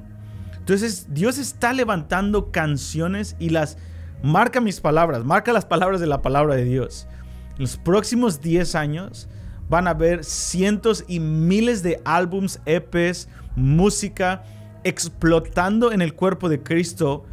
Entonces 0.59 1.07
Dios 1.11 1.39
está 1.39 1.73
levantando 1.73 2.51
canciones 2.51 3.37
y 3.39 3.51
las... 3.51 3.79
Marca 4.21 4.61
mis 4.61 4.81
palabras, 4.81 5.25
marca 5.25 5.53
las 5.53 5.65
palabras 5.65 6.01
de 6.01 6.09
la 6.09 6.23
palabra 6.23 6.57
de 6.57 6.65
Dios. 6.65 7.07
En 7.51 7.61
los 7.61 7.77
próximos 7.77 8.41
10 8.41 8.75
años 8.75 9.29
van 9.69 9.87
a 9.87 9.91
haber 9.91 10.25
cientos 10.25 11.05
y 11.07 11.21
miles 11.21 11.85
de 11.85 12.03
álbums, 12.05 12.59
EPs, 12.67 13.29
música, 13.55 14.43
explotando 14.83 15.93
en 15.93 16.03
el 16.03 16.15
cuerpo 16.15 16.49
de 16.49 16.65
Cristo, 16.65 17.27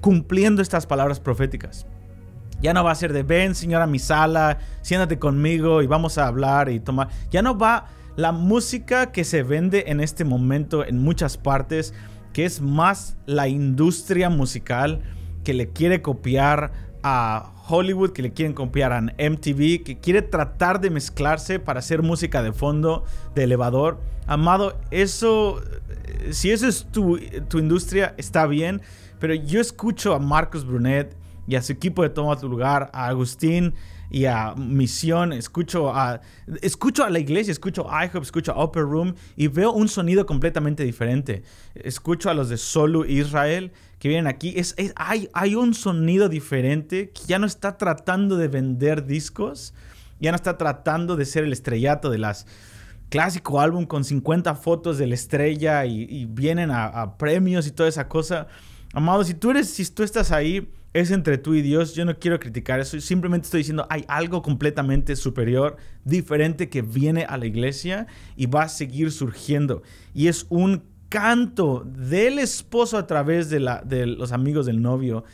cumpliendo 0.00 0.62
estas 0.62 0.86
palabras 0.86 1.20
proféticas. 1.20 1.84
Ya 2.62 2.74
no 2.74 2.84
va 2.84 2.92
a 2.92 2.94
ser 2.94 3.12
de 3.12 3.22
ven, 3.22 3.54
señora, 3.54 3.84
a 3.84 3.86
mi 3.86 3.98
sala, 3.98 4.58
siéntate 4.82 5.18
conmigo 5.18 5.82
y 5.82 5.86
vamos 5.86 6.18
a 6.18 6.26
hablar 6.26 6.68
y 6.68 6.80
tomar. 6.80 7.08
Ya 7.30 7.40
no 7.42 7.56
va 7.56 7.86
la 8.16 8.32
música 8.32 9.12
que 9.12 9.24
se 9.24 9.42
vende 9.42 9.84
en 9.86 10.00
este 10.00 10.24
momento 10.24 10.84
en 10.84 10.98
muchas 10.98 11.38
partes, 11.38 11.94
que 12.32 12.44
es 12.44 12.60
más 12.60 13.16
la 13.26 13.48
industria 13.48 14.28
musical 14.28 15.00
que 15.42 15.54
le 15.54 15.70
quiere 15.70 16.02
copiar 16.02 16.72
a 17.02 17.52
Hollywood, 17.66 18.10
que 18.10 18.20
le 18.22 18.32
quieren 18.32 18.52
copiar 18.52 18.92
a 18.92 19.00
MTV, 19.00 19.82
que 19.82 19.98
quiere 20.02 20.20
tratar 20.20 20.80
de 20.80 20.90
mezclarse 20.90 21.58
para 21.60 21.78
hacer 21.78 22.02
música 22.02 22.42
de 22.42 22.52
fondo, 22.52 23.04
de 23.34 23.44
elevador. 23.44 24.00
Amado, 24.26 24.78
eso, 24.90 25.62
eh, 26.04 26.32
si 26.32 26.50
eso 26.50 26.66
es 26.66 26.86
tu, 26.92 27.18
tu 27.48 27.58
industria, 27.58 28.14
está 28.18 28.46
bien, 28.46 28.82
pero 29.18 29.34
yo 29.34 29.60
escucho 29.60 30.14
a 30.14 30.18
Marcos 30.18 30.66
Brunet 30.66 31.16
y 31.50 31.56
a 31.56 31.62
su 31.62 31.72
equipo 31.72 32.04
de 32.04 32.10
Toma 32.10 32.38
tu 32.38 32.48
lugar, 32.48 32.90
a 32.92 33.08
Agustín 33.08 33.74
y 34.08 34.26
a 34.26 34.54
Misión, 34.54 35.32
escucho 35.32 35.92
a, 35.92 36.20
escucho 36.62 37.02
a 37.02 37.10
la 37.10 37.18
iglesia, 37.18 37.50
escucho 37.50 37.90
a 37.90 38.06
IHOP, 38.06 38.22
escucho 38.22 38.52
a 38.52 38.64
Upper 38.64 38.84
Room 38.84 39.16
y 39.36 39.48
veo 39.48 39.72
un 39.72 39.88
sonido 39.88 40.26
completamente 40.26 40.84
diferente. 40.84 41.42
Escucho 41.74 42.30
a 42.30 42.34
los 42.34 42.48
de 42.50 42.56
Solo 42.56 43.04
Israel 43.04 43.72
que 43.98 44.08
vienen 44.08 44.28
aquí. 44.28 44.52
Es, 44.56 44.76
hay, 44.94 45.28
hay 45.32 45.56
un 45.56 45.74
sonido 45.74 46.28
diferente 46.28 47.10
que 47.10 47.22
ya 47.26 47.40
no 47.40 47.46
está 47.46 47.76
tratando 47.76 48.36
de 48.36 48.46
vender 48.46 49.06
discos, 49.06 49.74
ya 50.20 50.30
no 50.30 50.36
está 50.36 50.56
tratando 50.56 51.16
de 51.16 51.24
ser 51.24 51.42
el 51.42 51.52
estrellato 51.52 52.10
de 52.10 52.18
las 52.18 52.46
clásico 53.08 53.60
álbum 53.60 53.86
con 53.86 54.04
50 54.04 54.54
fotos 54.54 54.98
de 54.98 55.08
la 55.08 55.14
estrella 55.16 55.84
y, 55.84 56.26
vienen 56.26 56.70
a, 56.70 56.84
a 56.86 57.18
premios 57.18 57.66
y 57.66 57.72
toda 57.72 57.88
esa 57.88 58.06
cosa. 58.06 58.46
Amado, 58.92 59.24
si 59.24 59.34
tú 59.34 59.50
eres, 59.50 59.68
si 59.68 59.84
tú 59.90 60.04
estás 60.04 60.30
ahí 60.30 60.68
es 60.92 61.10
entre 61.10 61.38
tú 61.38 61.54
y 61.54 61.62
Dios. 61.62 61.94
Yo 61.94 62.04
no 62.04 62.18
quiero 62.18 62.40
criticar 62.40 62.80
eso. 62.80 63.00
Simplemente 63.00 63.46
estoy 63.46 63.58
diciendo, 63.58 63.86
hay 63.90 64.04
algo 64.08 64.42
completamente 64.42 65.16
superior, 65.16 65.76
diferente 66.04 66.68
que 66.68 66.82
viene 66.82 67.24
a 67.24 67.36
la 67.36 67.46
iglesia 67.46 68.06
y 68.36 68.46
va 68.46 68.64
a 68.64 68.68
seguir 68.68 69.12
surgiendo. 69.12 69.82
Y 70.14 70.28
es 70.28 70.46
un 70.48 70.82
canto 71.08 71.84
del 71.86 72.38
esposo 72.38 72.96
a 72.96 73.06
través 73.06 73.50
de, 73.50 73.60
los 73.60 74.32
amigos 74.32 74.66
del 74.66 74.80
novio 74.80 75.24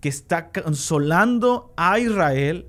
que 0.00 0.08
está 0.08 0.50
consolando 0.50 1.72
a 1.76 1.98
Israel, 1.98 2.66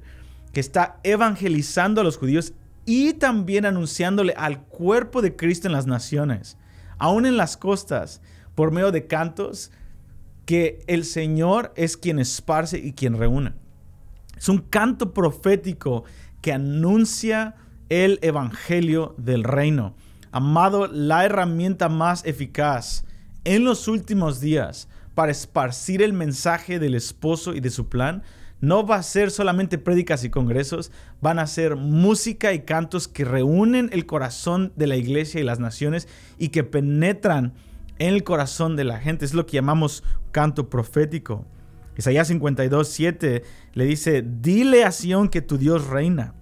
que 0.53 0.59
está 0.59 0.99
evangelizando 1.03 2.01
a 2.01 2.03
los 2.03 2.17
judíos 2.17 2.53
y 2.85 3.13
también 3.13 3.65
anunciándole 3.65 4.33
al 4.37 4.63
cuerpo 4.63 5.21
de 5.21 5.35
Cristo 5.35 5.67
en 5.67 5.73
las 5.73 5.87
naciones, 5.87 6.57
aún 6.97 7.25
en 7.25 7.37
las 7.37 7.57
costas, 7.57 8.21
por 8.55 8.71
medio 8.71 8.91
de 8.91 9.07
cantos 9.07 9.71
que 10.47 10.79
el 10.87 11.03
Señor 11.03 11.73
es 11.75 11.97
quien 11.97 12.19
esparce 12.19 12.79
y 12.79 12.93
quien 12.93 13.17
reúne. 13.17 13.51
Es 14.37 14.47
un 14.47 14.59
canto 14.59 15.13
profético 15.13 16.05
que 16.41 16.53
anuncia 16.53 17.55
el 17.89 18.17
evangelio 18.21 19.13
del 19.17 19.43
reino. 19.43 19.93
Amado, 20.31 20.87
la 20.87 21.25
herramienta 21.25 21.89
más 21.89 22.25
eficaz 22.25 23.03
en 23.43 23.65
los 23.65 23.89
últimos 23.89 24.39
días 24.39 24.87
para 25.15 25.33
esparcir 25.33 26.01
el 26.01 26.13
mensaje 26.13 26.79
del 26.79 26.95
esposo 26.95 27.53
y 27.53 27.59
de 27.59 27.69
su 27.69 27.89
plan 27.89 28.23
no 28.61 28.87
va 28.87 28.95
a 28.95 29.03
ser 29.03 29.31
solamente 29.31 29.77
prédicas 29.77 30.23
y 30.23 30.29
congresos, 30.29 30.91
van 31.19 31.39
a 31.39 31.47
ser 31.47 31.75
música 31.75 32.53
y 32.53 32.61
cantos 32.61 33.09
que 33.09 33.25
reúnen 33.25 33.89
el 33.91 34.05
corazón 34.05 34.71
de 34.77 34.87
la 34.87 34.95
iglesia 34.95 35.41
y 35.41 35.43
las 35.43 35.59
naciones 35.59 36.07
y 36.37 36.49
que 36.49 36.63
penetran 36.63 37.53
en 37.99 38.13
el 38.13 38.23
corazón 38.23 38.75
de 38.75 38.83
la 38.83 38.99
gente. 38.99 39.25
Es 39.25 39.33
lo 39.33 39.45
que 39.45 39.53
llamamos 39.53 40.03
canto 40.31 40.69
profético. 40.69 41.45
Isaías 41.97 42.27
52, 42.27 42.87
7 42.87 43.43
le 43.73 43.85
dice, 43.85 44.23
dile 44.23 44.83
a 44.83 44.91
Sión 44.91 45.29
que 45.29 45.41
tu 45.41 45.57
Dios 45.57 45.87
reina, 45.87 46.35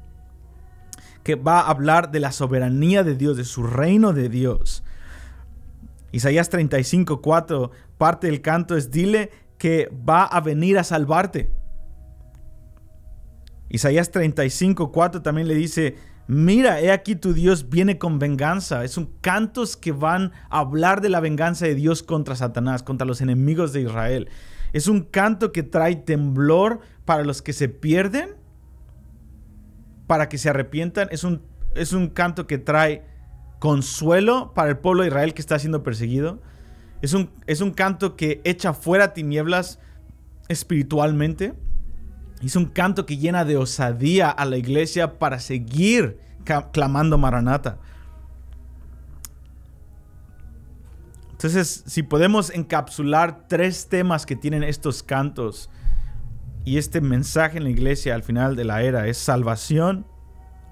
que 1.23 1.35
va 1.35 1.61
a 1.61 1.69
hablar 1.69 2.11
de 2.11 2.19
la 2.19 2.33
soberanía 2.33 3.03
de 3.03 3.15
Dios, 3.15 3.37
de 3.37 3.45
su 3.45 3.63
reino 3.63 4.11
de 4.11 4.27
Dios. 4.27 4.83
Isaías 6.11 6.49
35, 6.49 7.21
4, 7.21 7.71
parte 7.97 8.27
del 8.27 8.41
canto 8.41 8.75
es, 8.75 8.91
dile 8.91 9.31
que 9.57 9.89
va 10.07 10.23
a 10.23 10.41
venir 10.41 10.77
a 10.77 10.83
salvarte. 10.83 11.51
Isaías 13.69 14.11
35, 14.11 14.91
4 14.91 15.21
también 15.21 15.47
le 15.47 15.55
dice, 15.55 15.95
Mira, 16.27 16.81
he 16.81 16.91
aquí 16.91 17.15
tu 17.15 17.33
Dios 17.33 17.69
viene 17.69 17.97
con 17.99 18.17
venganza. 18.17 18.83
Es 18.83 18.97
un 18.97 19.11
cantos 19.21 19.77
que 19.77 19.91
van 19.91 20.31
a 20.49 20.59
hablar 20.59 21.01
de 21.01 21.09
la 21.09 21.19
venganza 21.19 21.65
de 21.65 21.75
Dios 21.75 22.01
contra 22.01 22.35
Satanás, 22.35 22.81
contra 22.81 23.05
los 23.05 23.21
enemigos 23.21 23.73
de 23.73 23.81
Israel. 23.81 24.29
Es 24.73 24.87
un 24.87 25.01
canto 25.01 25.51
que 25.51 25.63
trae 25.63 25.95
temblor 25.95 26.79
para 27.05 27.23
los 27.23 27.41
que 27.41 27.53
se 27.53 27.69
pierden, 27.69 28.35
para 30.07 30.27
que 30.27 30.37
se 30.37 30.49
arrepientan. 30.49 31.07
Es 31.11 31.23
un, 31.23 31.43
es 31.75 31.93
un 31.93 32.09
canto 32.09 32.47
que 32.47 32.57
trae 32.57 33.05
consuelo 33.59 34.53
para 34.53 34.69
el 34.69 34.77
pueblo 34.77 35.03
de 35.03 35.09
Israel 35.09 35.33
que 35.33 35.41
está 35.41 35.59
siendo 35.59 35.83
perseguido. 35.83 36.41
Es 37.01 37.13
un, 37.13 37.29
es 37.45 37.61
un 37.61 37.71
canto 37.71 38.15
que 38.15 38.41
echa 38.43 38.73
fuera 38.73 39.13
tinieblas 39.13 39.79
espiritualmente. 40.47 41.53
Es 42.43 42.55
un 42.55 42.65
canto 42.65 43.05
que 43.05 43.17
llena 43.17 43.45
de 43.45 43.57
osadía 43.57 44.29
a 44.29 44.45
la 44.45 44.57
iglesia 44.57 45.17
para 45.17 45.39
seguir 45.39 46.19
clamando 46.71 47.17
Maranata. 47.17 47.79
Entonces, 51.31 51.83
si 51.85 52.03
podemos 52.03 52.49
encapsular 52.49 53.47
tres 53.47 53.87
temas 53.87 54.25
que 54.25 54.35
tienen 54.35 54.63
estos 54.63 55.03
cantos 55.03 55.69
y 56.63 56.77
este 56.77 57.01
mensaje 57.01 57.57
en 57.57 57.65
la 57.65 57.69
iglesia 57.69 58.15
al 58.15 58.23
final 58.23 58.55
de 58.55 58.63
la 58.63 58.81
era 58.83 59.07
es 59.07 59.17
salvación, 59.17 60.05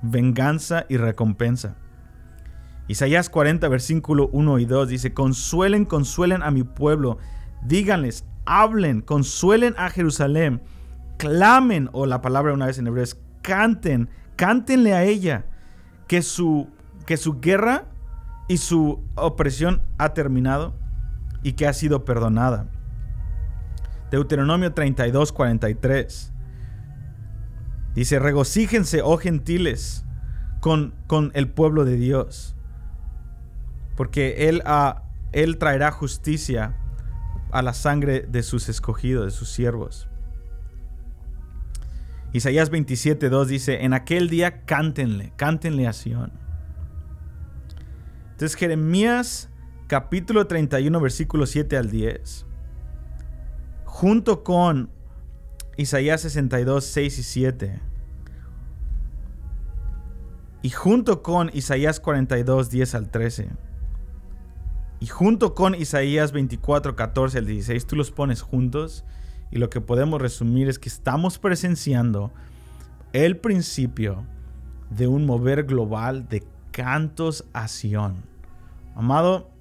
venganza 0.02 0.86
y 0.90 0.98
recompensa. 0.98 1.76
Isaías 2.88 3.30
40, 3.30 3.68
versículo 3.70 4.30
1 4.34 4.60
y 4.60 4.66
2 4.66 4.90
dice, 4.90 5.14
consuelen, 5.14 5.86
consuelen 5.86 6.44
a 6.44 6.52
mi 6.52 6.64
pueblo, 6.64 7.18
díganles, 7.64 8.26
hablen, 8.46 9.02
consuelen 9.02 9.74
a 9.78 9.90
Jerusalén, 9.90 10.62
clamen, 11.24 11.90
o 11.94 12.06
la 12.06 12.22
palabra 12.22 12.52
una 12.54 12.66
vez 12.66 12.78
en 12.78 12.88
hebreo 12.88 13.02
es 13.04 13.18
canten, 13.42 14.10
cántenle 14.36 14.94
a 14.94 15.04
ella, 15.04 15.46
que 16.06 16.22
su, 16.22 16.68
que 17.06 17.16
su 17.16 17.40
guerra 17.40 17.86
y 18.50 18.58
su 18.58 19.02
opresión 19.16 19.82
ha 19.98 20.14
terminado 20.14 20.76
y 21.42 21.54
que 21.54 21.66
ha 21.66 21.72
sido 21.72 22.04
perdonada. 22.04 22.68
Deuteronomio 24.12 24.74
32, 24.74 25.32
43. 25.32 26.34
Dice, 27.96 28.20
regocíjense, 28.20 29.02
oh 29.02 29.18
gentiles, 29.18 30.04
con, 30.60 30.94
con 31.08 31.32
el 31.36 31.48
pueblo 31.48 31.86
de 31.86 31.96
Dios, 31.96 32.58
porque 33.96 34.50
él, 34.50 34.62
él 35.32 35.58
traerá 35.58 35.92
justicia 35.92 36.76
a 37.52 37.62
la 37.62 37.74
sangre 37.74 38.28
de 38.28 38.44
sus 38.44 38.68
escogidos, 38.68 39.24
de 39.24 39.32
sus 39.32 39.50
siervos. 39.50 40.10
Isaías 42.34 42.72
27, 42.72 43.30
2 43.30 43.48
dice, 43.48 43.84
en 43.84 43.94
aquel 43.94 44.28
día 44.28 44.66
cántenle, 44.66 45.32
cántenle 45.36 45.88
a 45.88 45.94
Sion. 45.94 46.32
Entonces 48.32 48.56
Jeremías 48.56 49.50
capítulo 49.88 50.48
31 50.48 51.00
versículo 51.00 51.46
7 51.46 51.78
al 51.78 51.92
10, 51.92 52.48
junto 53.86 54.44
con 54.44 54.90
Isaías 55.78 56.22
62, 56.22 56.84
6 56.84 57.20
y 57.20 57.24
7, 57.24 57.82
y 60.64 60.70
junto 60.72 61.22
con 61.22 61.52
Isaías 61.54 62.00
42, 62.00 62.72
10 62.72 62.96
al 62.96 63.12
13, 63.12 63.50
y 65.00 65.06
junto 65.06 65.54
con 65.54 65.76
Isaías 65.76 66.32
24, 66.32 66.96
14 66.96 67.38
al 67.38 67.46
16, 67.46 67.86
tú 67.86 67.96
los 67.96 68.10
pones 68.10 68.42
juntos 68.42 69.06
y 69.54 69.60
lo 69.60 69.70
que 69.70 69.82
podemos 69.82 70.20
resumir 70.20 70.68
es 70.68 70.80
que 70.80 70.90
estamos 70.90 71.38
presenciando 71.38 72.32
el 73.14 73.38
principio 73.38 74.26
de 74.90 75.06
un 75.06 75.28
mover 75.28 75.66
global 75.66 76.28
de 76.28 76.44
cantos 76.72 77.46
a 77.54 77.68
Sion. 77.68 78.16
Amado, 78.96 79.52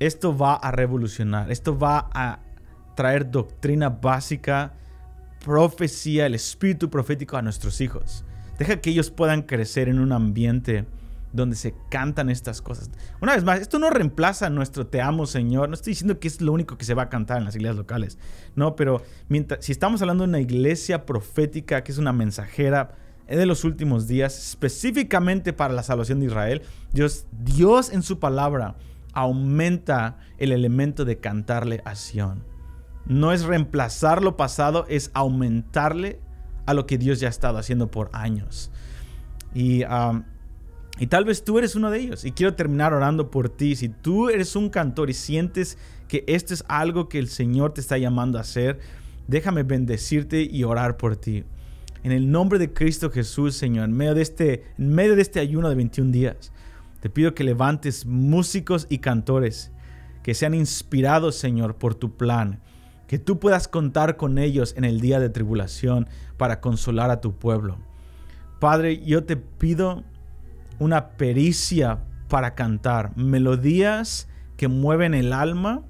esto 0.00 0.36
va 0.36 0.54
a 0.54 0.72
revolucionar, 0.72 1.52
esto 1.52 1.78
va 1.78 2.10
a 2.12 2.40
traer 2.96 3.30
doctrina 3.30 3.88
básica, 3.88 4.74
profecía, 5.44 6.26
el 6.26 6.34
espíritu 6.34 6.90
profético 6.90 7.36
a 7.36 7.42
nuestros 7.42 7.80
hijos. 7.80 8.24
Deja 8.58 8.80
que 8.80 8.90
ellos 8.90 9.12
puedan 9.12 9.42
crecer 9.42 9.88
en 9.88 10.00
un 10.00 10.10
ambiente 10.10 10.86
donde 11.34 11.56
se 11.56 11.74
cantan 11.90 12.30
estas 12.30 12.62
cosas. 12.62 12.90
Una 13.20 13.34
vez 13.34 13.44
más, 13.44 13.60
esto 13.60 13.78
no 13.78 13.90
reemplaza 13.90 14.48
nuestro 14.50 14.86
te 14.86 15.02
amo 15.02 15.26
Señor. 15.26 15.68
No 15.68 15.74
estoy 15.74 15.90
diciendo 15.90 16.20
que 16.20 16.28
es 16.28 16.40
lo 16.40 16.52
único 16.52 16.78
que 16.78 16.84
se 16.84 16.94
va 16.94 17.02
a 17.02 17.08
cantar 17.08 17.38
en 17.38 17.44
las 17.44 17.56
iglesias 17.56 17.76
locales. 17.76 18.18
No, 18.54 18.76
pero 18.76 19.02
mientras, 19.28 19.64
si 19.64 19.72
estamos 19.72 20.00
hablando 20.00 20.22
de 20.22 20.28
una 20.28 20.40
iglesia 20.40 21.04
profética 21.04 21.82
que 21.82 21.92
es 21.92 21.98
una 21.98 22.12
mensajera 22.12 22.96
de 23.26 23.46
los 23.46 23.64
últimos 23.64 24.06
días, 24.06 24.38
específicamente 24.38 25.52
para 25.52 25.74
la 25.74 25.82
salvación 25.82 26.20
de 26.20 26.26
Israel, 26.26 26.62
Dios, 26.92 27.26
Dios 27.32 27.92
en 27.92 28.02
su 28.02 28.20
palabra 28.20 28.76
aumenta 29.12 30.18
el 30.38 30.52
elemento 30.52 31.04
de 31.04 31.18
cantarle 31.18 31.82
a 31.84 31.96
Sión. 31.96 32.44
No 33.06 33.32
es 33.32 33.42
reemplazar 33.42 34.22
lo 34.22 34.36
pasado, 34.36 34.86
es 34.88 35.10
aumentarle 35.14 36.20
a 36.66 36.74
lo 36.74 36.86
que 36.86 36.96
Dios 36.96 37.18
ya 37.18 37.26
ha 37.26 37.30
estado 37.30 37.58
haciendo 37.58 37.90
por 37.90 38.10
años. 38.12 38.70
Y 39.52 39.84
y 40.98 41.08
tal 41.08 41.24
vez 41.24 41.44
tú 41.44 41.58
eres 41.58 41.74
uno 41.74 41.90
de 41.90 41.98
ellos. 41.98 42.24
Y 42.24 42.32
quiero 42.32 42.54
terminar 42.54 42.92
orando 42.92 43.30
por 43.30 43.48
ti. 43.48 43.74
Si 43.74 43.88
tú 43.88 44.28
eres 44.28 44.54
un 44.54 44.70
cantor 44.70 45.10
y 45.10 45.14
sientes 45.14 45.76
que 46.06 46.24
esto 46.28 46.54
es 46.54 46.64
algo 46.68 47.08
que 47.08 47.18
el 47.18 47.28
Señor 47.28 47.74
te 47.74 47.80
está 47.80 47.98
llamando 47.98 48.38
a 48.38 48.42
hacer, 48.42 48.78
déjame 49.26 49.64
bendecirte 49.64 50.42
y 50.42 50.62
orar 50.64 50.96
por 50.96 51.16
ti. 51.16 51.44
En 52.04 52.12
el 52.12 52.30
nombre 52.30 52.58
de 52.58 52.72
Cristo 52.72 53.10
Jesús, 53.10 53.56
Señor, 53.56 53.86
en 53.86 53.96
medio 53.96 54.14
de 54.14 54.22
este, 54.22 54.64
en 54.78 54.94
medio 54.94 55.16
de 55.16 55.22
este 55.22 55.40
ayuno 55.40 55.68
de 55.68 55.74
21 55.74 56.12
días, 56.12 56.52
te 57.00 57.10
pido 57.10 57.34
que 57.34 57.44
levantes 57.44 58.06
músicos 58.06 58.86
y 58.88 58.98
cantores 58.98 59.72
que 60.22 60.34
sean 60.34 60.54
inspirados, 60.54 61.34
Señor, 61.34 61.76
por 61.76 61.94
tu 61.94 62.16
plan. 62.16 62.60
Que 63.08 63.18
tú 63.18 63.38
puedas 63.38 63.68
contar 63.68 64.16
con 64.16 64.38
ellos 64.38 64.74
en 64.76 64.84
el 64.84 65.00
día 65.00 65.20
de 65.20 65.28
tribulación 65.28 66.08
para 66.36 66.60
consolar 66.60 67.10
a 67.10 67.20
tu 67.20 67.34
pueblo. 67.34 67.78
Padre, 68.60 69.04
yo 69.04 69.24
te 69.24 69.36
pido 69.36 70.04
una 70.78 71.10
pericia 71.10 72.00
para 72.28 72.54
cantar, 72.54 73.16
melodías 73.16 74.28
que 74.56 74.68
mueven 74.68 75.14
el 75.14 75.32
alma 75.32 75.82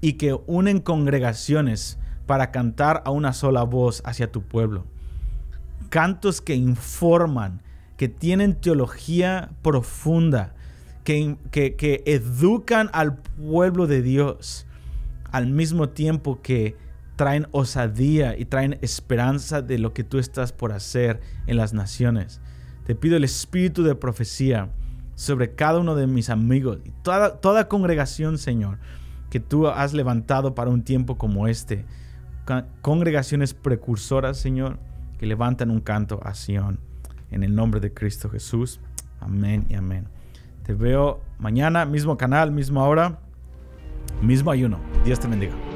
y 0.00 0.14
que 0.14 0.38
unen 0.46 0.80
congregaciones 0.80 1.98
para 2.26 2.50
cantar 2.50 3.02
a 3.04 3.10
una 3.10 3.32
sola 3.32 3.62
voz 3.62 4.02
hacia 4.04 4.30
tu 4.30 4.42
pueblo. 4.42 4.86
Cantos 5.88 6.40
que 6.40 6.54
informan, 6.54 7.62
que 7.96 8.08
tienen 8.08 8.54
teología 8.54 9.50
profunda, 9.62 10.54
que, 11.04 11.36
que, 11.50 12.02
educan 12.06 12.90
al 12.92 13.18
pueblo 13.18 13.86
de 13.86 14.02
Dios, 14.02 14.66
al 15.30 15.48
mismo 15.48 15.90
tiempo 15.90 16.40
que 16.42 16.76
traen 17.16 17.46
osadía 17.50 18.36
y 18.38 18.44
traen 18.44 18.78
esperanza 18.82 19.62
de 19.62 19.78
lo 19.78 19.92
que 19.92 20.04
tú 20.04 20.18
estás 20.18 20.52
por 20.52 20.72
hacer 20.72 21.20
en 21.46 21.56
las 21.56 21.72
naciones. 21.72 22.40
Te 22.84 22.94
pido 22.94 23.16
el 23.16 23.24
espíritu 23.24 23.82
de 23.82 23.94
profecía 23.94 24.70
sobre 25.14 25.54
cada 25.54 25.78
uno 25.78 25.94
de 25.94 26.06
mis 26.06 26.30
amigos 26.30 26.78
y 26.84 26.90
toda, 27.02 27.36
toda 27.36 27.68
congregación, 27.68 28.38
Señor, 28.38 28.78
que 29.30 29.40
tú 29.40 29.68
has 29.68 29.94
levantado 29.94 30.54
para 30.54 30.70
un 30.70 30.82
tiempo 30.82 31.16
como 31.16 31.48
este. 31.48 31.84
Congregaciones 32.80 33.54
precursoras, 33.54 34.36
Señor, 34.36 34.78
que 35.18 35.26
levantan 35.26 35.70
un 35.70 35.80
canto 35.80 36.20
a 36.24 36.34
Sion. 36.34 36.80
En 37.30 37.42
el 37.42 37.54
nombre 37.54 37.80
de 37.80 37.94
Cristo 37.94 38.28
Jesús. 38.28 38.80
Amén 39.20 39.64
y 39.68 39.74
amén. 39.74 40.08
Te 40.64 40.74
veo 40.74 41.22
mañana, 41.38 41.84
mismo 41.86 42.16
canal, 42.16 42.50
misma 42.50 42.84
hora, 42.84 43.20
mismo 44.20 44.50
ayuno. 44.50 44.78
Dios 45.04 45.18
te 45.20 45.28
bendiga. 45.28 45.71